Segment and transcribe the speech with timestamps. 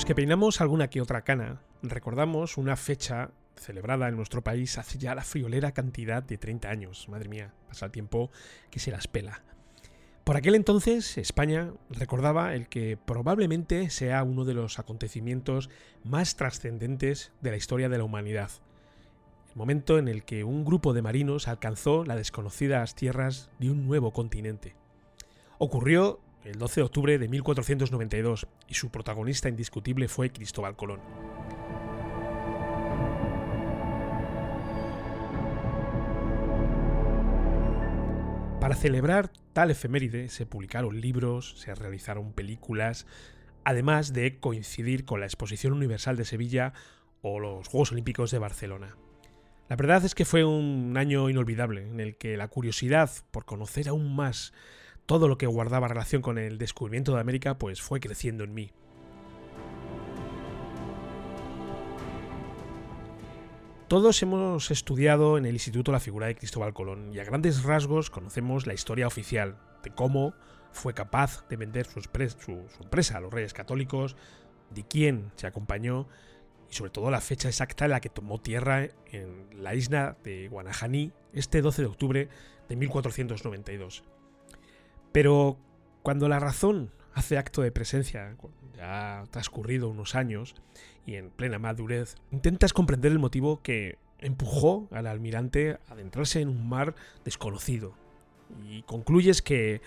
[0.00, 4.96] los que peinamos alguna que otra cana, recordamos una fecha celebrada en nuestro país hace
[4.96, 7.06] ya la friolera cantidad de 30 años.
[7.10, 8.30] Madre mía, pasa el tiempo
[8.70, 9.42] que se las pela.
[10.24, 15.68] Por aquel entonces, España recordaba el que probablemente sea uno de los acontecimientos
[16.02, 18.50] más trascendentes de la historia de la humanidad.
[19.50, 23.86] El momento en el que un grupo de marinos alcanzó las desconocidas tierras de un
[23.86, 24.74] nuevo continente.
[25.58, 31.00] Ocurrió el 12 de octubre de 1492 y su protagonista indiscutible fue Cristóbal Colón.
[38.60, 43.06] Para celebrar tal efeméride se publicaron libros, se realizaron películas,
[43.64, 46.72] además de coincidir con la Exposición Universal de Sevilla
[47.22, 48.96] o los Juegos Olímpicos de Barcelona.
[49.68, 53.88] La verdad es que fue un año inolvidable en el que la curiosidad por conocer
[53.88, 54.52] aún más
[55.10, 58.70] todo lo que guardaba relación con el descubrimiento de América pues fue creciendo en mí.
[63.88, 68.08] Todos hemos estudiado en el instituto la figura de Cristóbal Colón y a grandes rasgos
[68.08, 70.32] conocemos la historia oficial de cómo
[70.70, 71.98] fue capaz de vender su,
[72.80, 74.14] empresa a los reyes católicos,
[74.70, 76.06] de quién se acompañó
[76.70, 80.46] y sobre todo la fecha exacta en la que tomó tierra en la isla de
[80.46, 82.28] Guanajaní este 12 de octubre
[82.68, 84.04] de 1492.
[85.12, 85.58] Pero
[86.02, 88.36] cuando la razón hace acto de presencia,
[88.76, 90.54] ya ha transcurrido unos años
[91.06, 96.48] y en plena madurez, intentas comprender el motivo que empujó al almirante a adentrarse en
[96.48, 96.94] un mar
[97.24, 97.94] desconocido.
[98.68, 99.80] Y concluyes que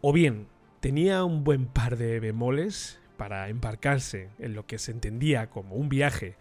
[0.00, 0.46] o bien
[0.80, 5.88] tenía un buen par de bemoles para embarcarse en lo que se entendía como un
[5.88, 6.36] viaje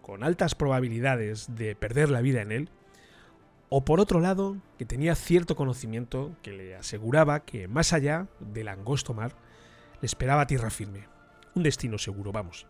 [0.00, 2.68] con altas probabilidades de perder la vida en él,
[3.74, 8.68] o por otro lado, que tenía cierto conocimiento que le aseguraba que más allá del
[8.68, 9.34] angosto mar
[10.02, 11.08] le esperaba tierra firme,
[11.54, 12.66] un destino seguro, vamos.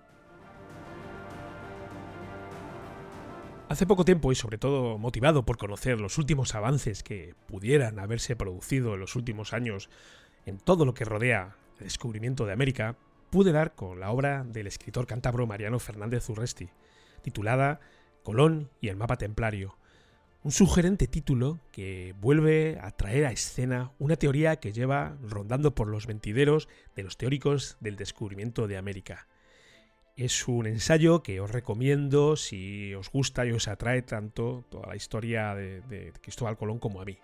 [3.69, 8.37] Hace poco tiempo y sobre todo motivado por conocer los últimos avances que pudieran haberse
[8.37, 9.91] producido en los últimos años
[10.47, 12.95] en todo lo que rodea el descubrimiento de América,
[13.31, 16.69] pude dar con la obra del escritor cántabro Mariano Fernández Urresti,
[17.23, 17.81] titulada
[18.23, 19.82] Colón y el mapa templario,
[20.45, 25.87] un sugerente título que vuelve a traer a escena una teoría que lleva rondando por
[25.87, 29.29] los ventideros de los teóricos del descubrimiento de América.
[30.17, 34.97] Es un ensayo que os recomiendo si os gusta y os atrae tanto toda la
[34.97, 37.19] historia de, Cristóbal Colón como a mí.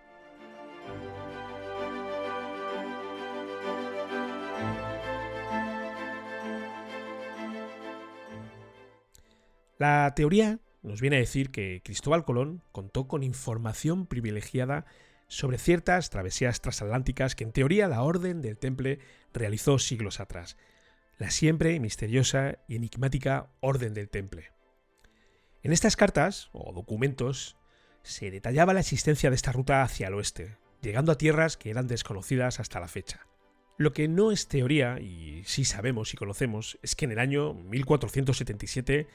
[9.79, 14.87] La teoría nos viene a decir que Cristóbal Colón contó con información privilegiada
[15.27, 18.99] sobre ciertas travesías transatlánticas que en teoría la Orden del Temple
[19.33, 20.57] realizó siglos atrás,
[21.19, 24.53] la siempre misteriosa y enigmática Orden del Temple.
[25.63, 27.57] En estas cartas o documentos
[28.03, 31.89] se detallaba la existencia de esta ruta hacia el oeste, llegando a tierras que eran
[31.89, 33.27] desconocidas hasta la fecha.
[33.77, 37.55] Lo que no es teoría, y sí sabemos y conocemos, es que en el año
[37.55, 39.07] 1477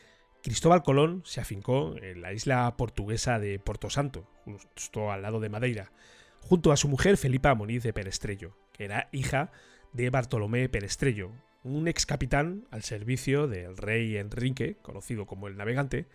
[0.43, 5.47] Cristóbal Colón se afincó en la isla portuguesa de Porto Santo, justo al lado de
[5.47, 5.93] Madeira,
[6.41, 9.53] junto a su mujer Felipa Moniz de Perestrello, que era hija
[9.93, 11.31] de Bartolomé Perestrello,
[11.63, 16.07] un ex capitán al servicio del rey Enrique, conocido como el Navegante,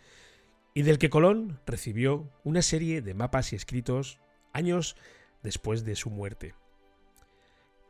[0.75, 4.21] y del que Colón recibió una serie de mapas y escritos
[4.53, 4.95] años
[5.43, 6.55] después de su muerte.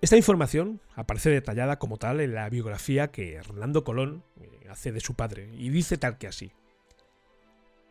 [0.01, 5.01] Esta información aparece detallada como tal en la biografía que Hernando Colón eh, hace de
[5.01, 6.53] su padre y dice tal que así.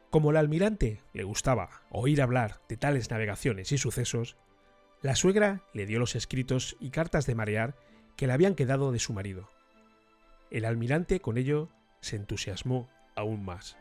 [0.09, 4.38] Como al almirante le gustaba oír hablar de tales navegaciones y sucesos,
[5.01, 7.75] la suegra le dio los escritos y cartas de marear
[8.16, 9.50] que le habían quedado de su marido.
[10.50, 11.69] El almirante con ello
[12.00, 13.75] se entusiasmó aún más.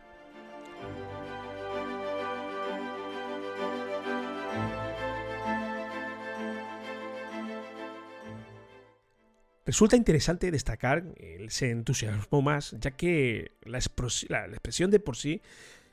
[9.67, 15.43] Resulta interesante destacar ese entusiasmo más, ya que la, expresión de por sí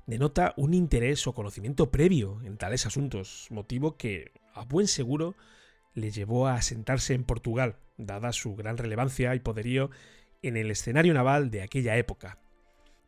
[0.06, 5.36] denota un interés o conocimiento previo en tales asuntos, motivo que, a buen seguro,
[5.96, 9.90] le llevó a asentarse en Portugal, dada su gran relevancia y poderío
[10.44, 12.38] en el escenario naval de aquella época.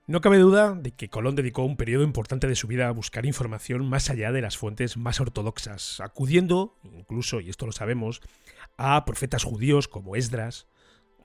[0.08, 3.26] No cabe duda de que Colón dedicó un periodo importante de su vida a buscar
[3.26, 8.22] información más allá de las fuentes más ortodoxas, acudiendo, incluso, y esto lo sabemos,
[8.78, 10.68] a profetas judíos como Esdras,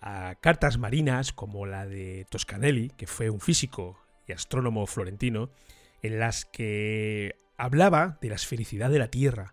[0.01, 5.51] a cartas marinas como la de Toscanelli, que fue un físico y astrónomo florentino,
[6.01, 9.53] en las que hablaba de la esfericidad de la Tierra,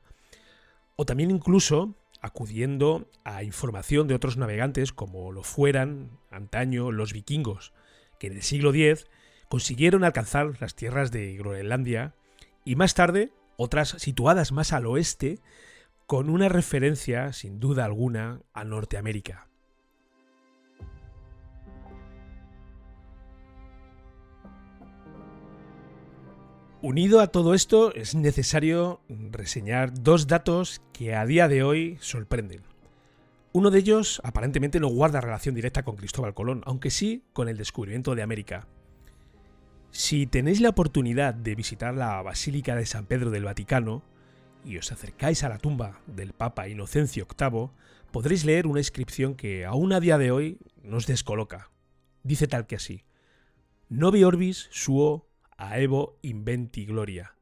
[0.95, 7.73] o también incluso acudiendo a información de otros navegantes como lo fueran antaño los vikingos,
[8.19, 9.07] que en el siglo X
[9.49, 12.13] consiguieron alcanzar las tierras de Groenlandia
[12.65, 15.39] y más tarde otras situadas más al oeste
[16.05, 19.47] con una referencia, sin duda alguna, a Norteamérica.
[26.81, 32.61] Unido a todo esto, es necesario reseñar dos datos que a día de hoy sorprenden.
[33.57, 37.57] Uno de ellos aparentemente no guarda relación directa con Cristóbal Colón, aunque sí con el
[37.57, 38.67] descubrimiento de América.
[39.89, 44.03] Si tenéis la oportunidad de visitar la Basílica de San Pedro del Vaticano
[44.63, 47.71] y os acercáis a la tumba del Papa Inocencio VIII,
[48.11, 51.71] podréis leer una inscripción que aún a día de hoy nos descoloca.
[52.21, 53.05] Dice tal que así:
[53.89, 57.33] Novi orbis suo aevo inventi gloria,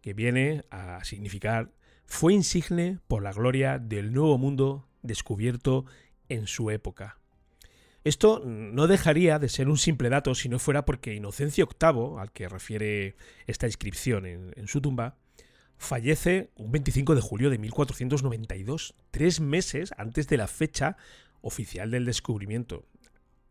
[0.00, 1.72] que viene a significar
[2.04, 5.84] fue insigne por la gloria del nuevo mundo descubierto
[6.28, 7.18] en su época.
[8.02, 12.32] Esto no dejaría de ser un simple dato si no fuera porque Inocencio VIII, al
[12.32, 13.16] que refiere
[13.46, 15.16] esta inscripción en, su tumba,
[15.78, 20.98] fallece un 25 de julio de 1492, tres meses antes de la fecha
[21.40, 22.84] oficial del descubrimiento.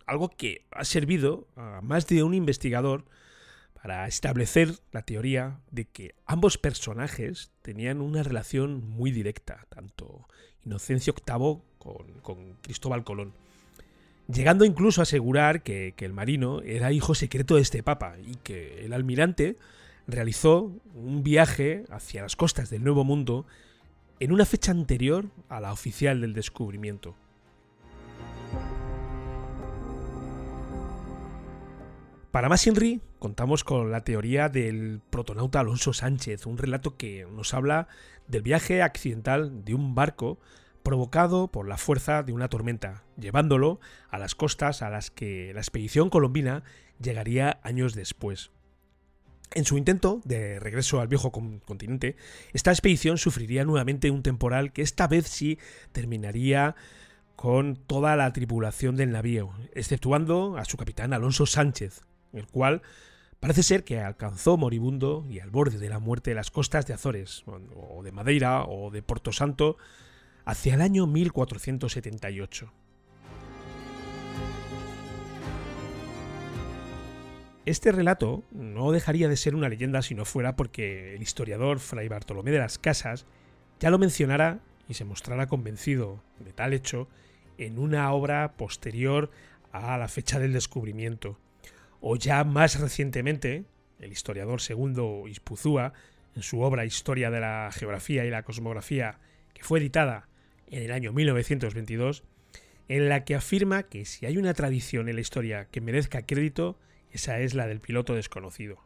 [0.06, 3.06] Algo que ha servido a más de un investigador
[3.74, 10.28] para establecer la teoría de que ambos personajes tenían una relación muy directa, tanto
[10.66, 11.60] Inocencio VIII
[12.22, 13.34] con Cristóbal Colón
[14.28, 18.86] llegando incluso a asegurar que, el marino era hijo secreto de este papa y que
[18.86, 19.58] el almirante
[20.08, 23.46] realizó un viaje hacia las costas del Nuevo Mundo
[24.20, 27.16] en una fecha anterior a la oficial del descubrimiento.
[32.34, 37.54] Para más Henry, contamos con la teoría del protonauta Alonso Sánchez, un relato que nos
[37.54, 37.88] habla
[38.28, 40.40] del viaje accidental de un barco
[40.82, 45.60] provocado por la fuerza de una tormenta, llevándolo a las costas a las que la
[45.60, 46.64] expedición colombina
[47.00, 48.50] llegaría años después.
[49.54, 52.16] En su intento de regreso al viejo continente,
[52.52, 55.60] esta expedición sufriría nuevamente un temporal que esta vez sí
[55.92, 56.76] terminaría
[57.36, 62.02] con toda la tripulación del navío, exceptuando a su capitán Alonso Sánchez,
[62.34, 62.82] el cual
[63.40, 67.44] parece ser que alcanzó moribundo y al borde de la muerte las costas de Azores,
[67.76, 69.78] o de Madeira, o de Porto Santo,
[70.46, 72.72] hacia el año 1478.
[77.66, 82.10] Este relato no dejaría de ser una leyenda si no fuera porque el historiador Fray
[82.10, 83.26] Bartolomé de las Casas
[83.80, 84.60] ya lo mencionara
[84.90, 87.08] y se mostrara convencido de tal hecho
[87.58, 89.32] en una obra posterior
[89.72, 91.38] a la fecha del descubrimiento.
[92.06, 93.64] O ya más recientemente,
[94.02, 95.94] el historiador segundo Ispuzúa,
[96.36, 99.20] en su obra Historia de la Geografía y la Cosmografía,
[99.54, 100.28] que fue editada
[100.70, 102.26] en el año 1922,
[102.90, 106.78] en la que afirma que si hay una tradición en la historia que merezca crédito,
[107.14, 108.80] esa es la del piloto desconocido.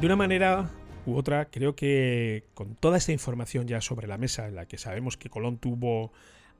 [0.00, 0.70] De una manera
[1.06, 4.76] u otra, creo que con toda esta información ya sobre la mesa, en la que
[4.76, 6.10] sabemos que Colón tuvo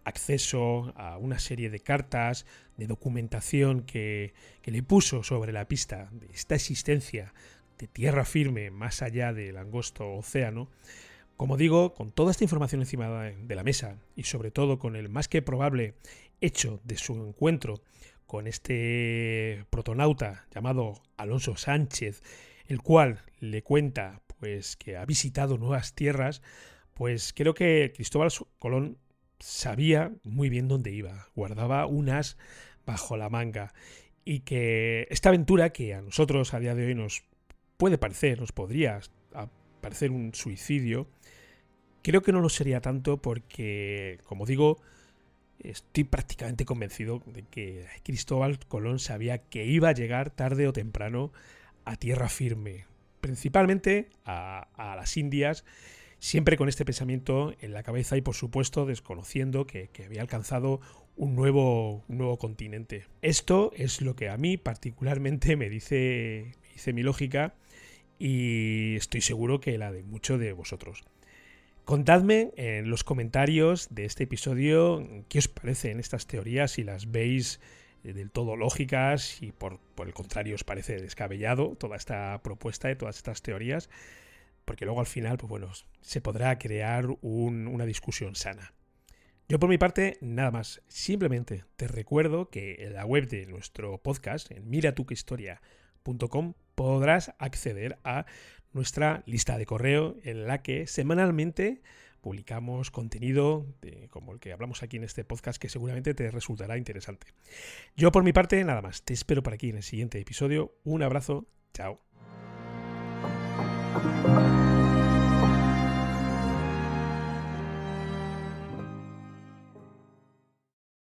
[0.04, 4.32] acceso a una serie de cartas, de documentación que,
[4.62, 7.32] que le puso sobre la pista de esta existencia
[7.78, 10.68] de tierra firme más allá del angosto océano,
[11.36, 15.08] como digo, con toda esta información encima de la mesa y sobre todo con el
[15.08, 15.94] más que probable
[16.42, 17.80] hecho de su encuentro
[18.26, 22.22] con este protonauta llamado Alonso Sánchez,
[22.66, 26.42] el cual le cuenta pues que ha visitado nuevas tierras,
[26.94, 28.98] pues creo que Cristóbal Colón
[29.40, 32.38] sabía muy bien dónde iba, guardaba unas
[32.86, 33.74] bajo la manga.
[34.24, 37.24] Y que esta aventura que a nosotros a día de hoy nos
[37.76, 39.00] puede parecer, nos podría
[39.80, 41.08] parecer un suicidio,
[42.02, 44.80] Creo que no lo sería tanto porque, como digo,
[45.58, 51.30] estoy prácticamente convencido de que Cristóbal Colón sabía que iba a llegar tarde o temprano
[51.84, 52.86] a tierra firme,
[53.20, 54.66] principalmente a,
[54.96, 55.64] las Indias,
[56.20, 60.80] siempre con este pensamiento en la cabeza y por supuesto desconociendo que, había alcanzado
[61.16, 63.06] un nuevo, un nuevo continente.
[63.22, 67.54] Esto es lo que a mí particularmente me dice, me dice mi lógica
[68.18, 71.04] y estoy seguro que la de muchos de vosotros.
[71.84, 77.60] Contadme en los comentarios de este episodio qué os parecen estas teorías, si las veis
[78.04, 82.96] eh, del todo lógicas y por, el contrario os parece descabellado toda esta propuesta de
[82.96, 83.88] todas estas teorías,
[84.64, 88.72] porque luego al final, pues bueno, se podrá crear una discusión sana.
[89.48, 90.80] Yo por mi parte, nada más.
[90.86, 98.26] Simplemente te recuerdo que en la web de nuestro podcast, en miratuquehistoria.com, podrás acceder a
[98.72, 101.82] nuestra lista de correo en la que semanalmente
[102.20, 103.66] publicamos contenido
[104.10, 107.26] como el que hablamos aquí en este podcast que seguramente te resultará interesante.
[107.96, 109.02] Yo por mi parte, nada más.
[109.02, 110.74] Te espero por aquí en el siguiente episodio.
[110.84, 111.46] Un abrazo.
[111.74, 111.98] Chao.